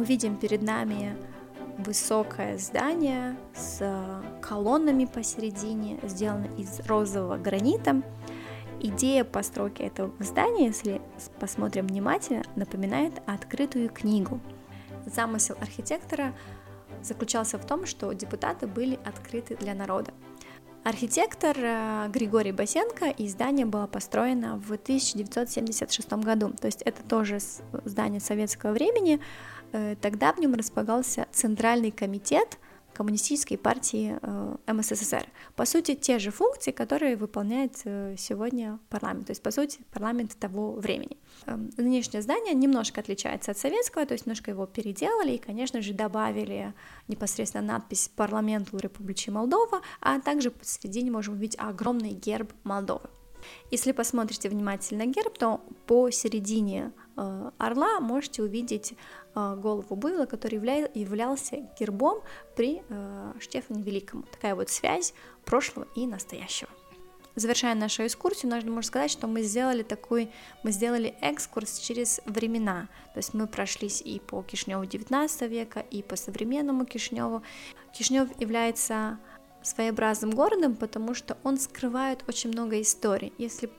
Мы 0.00 0.06
видим 0.06 0.38
перед 0.38 0.62
нами 0.62 1.14
высокое 1.76 2.56
здание 2.56 3.36
с 3.54 3.82
колоннами 4.40 5.04
посередине, 5.04 6.00
сделано 6.04 6.46
из 6.56 6.80
розового 6.86 7.36
гранита. 7.36 8.00
Идея 8.80 9.24
постройки 9.24 9.82
этого 9.82 10.10
здания, 10.18 10.68
если 10.68 11.02
посмотрим 11.38 11.86
внимательно, 11.86 12.44
напоминает 12.56 13.12
открытую 13.26 13.90
книгу. 13.90 14.40
Замысел 15.04 15.54
архитектора 15.60 16.32
заключался 17.02 17.58
в 17.58 17.66
том, 17.66 17.84
что 17.84 18.10
депутаты 18.14 18.66
были 18.66 18.98
открыты 19.04 19.54
для 19.54 19.74
народа. 19.74 20.14
Архитектор 20.90 21.56
э, 21.56 22.08
Григорий 22.08 22.52
Басенко, 22.52 23.06
и 23.06 23.28
здание 23.28 23.64
было 23.64 23.86
построено 23.86 24.56
в 24.58 24.72
1976 24.72 26.12
году, 26.14 26.50
то 26.60 26.66
есть 26.66 26.82
это 26.82 27.02
тоже 27.02 27.38
здание 27.84 28.20
советского 28.20 28.72
времени, 28.72 29.20
Э, 29.72 29.94
тогда 30.00 30.32
в 30.32 30.38
нем 30.38 30.54
располагался 30.54 31.26
Центральный 31.32 31.90
комитет 31.90 32.58
Коммунистической 32.94 33.56
партии 33.56 34.18
э, 34.20 34.56
МССР. 34.72 35.26
По 35.56 35.64
сути, 35.64 35.94
те 35.94 36.18
же 36.18 36.30
функции, 36.30 36.70
которые 36.70 37.16
выполняет 37.16 37.80
э, 37.84 38.16
сегодня 38.18 38.78
парламент, 38.88 39.26
то 39.26 39.30
есть, 39.30 39.42
по 39.42 39.50
сути, 39.50 39.80
парламент 39.92 40.36
того 40.38 40.72
времени. 40.72 41.16
Эм, 41.46 41.70
нынешнее 41.76 42.22
здание 42.22 42.54
немножко 42.54 43.00
отличается 43.00 43.52
от 43.52 43.58
советского, 43.58 44.06
то 44.06 44.12
есть 44.12 44.26
немножко 44.26 44.50
его 44.50 44.66
переделали 44.66 45.32
и, 45.32 45.38
конечно 45.38 45.80
же, 45.82 45.94
добавили 45.94 46.74
непосредственно 47.08 47.64
надпись 47.64 48.10
«Парламенту 48.14 48.78
Республики 48.78 49.30
Молдова», 49.30 49.82
а 50.00 50.20
также 50.20 50.50
посередине 50.50 51.10
можем 51.10 51.34
увидеть 51.34 51.58
огромный 51.58 52.12
герб 52.12 52.52
Молдовы. 52.64 53.08
Если 53.70 53.92
посмотрите 53.92 54.48
внимательно 54.48 55.06
герб, 55.06 55.36
то 55.38 55.60
посередине 55.86 56.92
э, 57.16 57.50
орла 57.58 58.00
можете 58.00 58.42
увидеть 58.42 58.94
э, 59.34 59.56
голову 59.56 59.96
быдла, 59.96 60.26
который 60.26 60.58
явля- 60.58 60.90
являлся 60.94 61.56
гербом 61.78 62.22
при 62.56 62.82
э, 62.88 63.32
Штефане 63.40 63.82
Великому. 63.82 64.22
Такая 64.24 64.54
вот 64.54 64.70
связь 64.70 65.14
прошлого 65.44 65.86
и 65.96 66.06
настоящего. 66.06 66.70
Завершая 67.36 67.74
нашу 67.74 68.04
экскурсию, 68.06 68.50
можно 68.50 68.82
сказать, 68.82 69.10
что 69.10 69.26
мы 69.28 69.42
сделали 69.42 69.82
такой, 69.82 70.30
мы 70.64 70.72
сделали 70.72 71.14
экскурс 71.20 71.78
через 71.78 72.20
времена. 72.26 72.88
То 73.14 73.18
есть 73.18 73.34
мы 73.34 73.46
прошлись 73.46 74.02
и 74.02 74.18
по 74.18 74.42
Кишневу 74.42 74.84
19 74.84 75.42
века, 75.42 75.80
и 75.80 76.02
по 76.02 76.16
современному 76.16 76.84
Кишневу. 76.84 77.42
Кишнев 77.92 78.28
является 78.40 79.18
своеобразным 79.62 80.30
городом, 80.30 80.76
потому 80.76 81.14
что 81.14 81.36
он 81.42 81.58
скрывает 81.58 82.24
очень 82.28 82.50
много 82.50 82.80
историй. 82.80 83.32
Если 83.38 83.70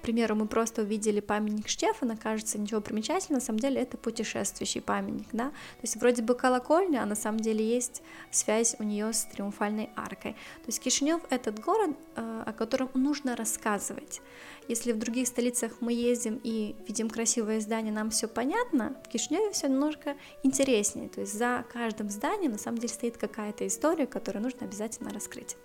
к 0.00 0.02
примеру, 0.02 0.34
мы 0.34 0.46
просто 0.46 0.80
увидели 0.80 1.20
памятник 1.20 1.68
Штефана, 1.68 2.16
кажется, 2.16 2.58
ничего 2.58 2.80
примечательного, 2.80 3.40
на 3.40 3.44
самом 3.44 3.58
деле 3.58 3.82
это 3.82 3.98
путешествующий 3.98 4.80
памятник, 4.80 5.28
да, 5.32 5.50
то 5.50 5.82
есть 5.82 5.96
вроде 5.96 6.22
бы 6.22 6.34
колокольня, 6.34 7.02
а 7.02 7.06
на 7.06 7.14
самом 7.14 7.40
деле 7.40 7.62
есть 7.62 8.02
связь 8.30 8.76
у 8.78 8.82
нее 8.82 9.12
с 9.12 9.26
триумфальной 9.26 9.90
аркой. 9.96 10.32
То 10.32 10.68
есть 10.68 10.80
Кишинев 10.80 11.20
этот 11.28 11.60
город, 11.60 11.90
э, 12.16 12.42
о 12.46 12.52
котором 12.54 12.88
нужно 12.94 13.36
рассказывать. 13.36 14.22
Если 14.68 14.92
в 14.92 14.98
других 14.98 15.28
столицах 15.28 15.72
мы 15.80 15.92
ездим 15.92 16.40
и 16.42 16.74
видим 16.88 17.10
красивое 17.10 17.60
здание, 17.60 17.92
нам 17.92 18.08
все 18.08 18.26
понятно, 18.26 18.96
в 19.04 19.08
Кишиневе 19.08 19.50
все 19.52 19.68
немножко 19.68 20.16
интереснее, 20.42 21.10
то 21.10 21.20
есть 21.20 21.36
за 21.36 21.66
каждым 21.70 22.08
зданием 22.08 22.52
на 22.52 22.58
самом 22.58 22.78
деле 22.78 22.94
стоит 22.94 23.18
какая-то 23.18 23.66
история, 23.66 24.06
которую 24.06 24.42
нужно 24.44 24.66
обязательно 24.66 25.10
раскрыть. 25.10 25.56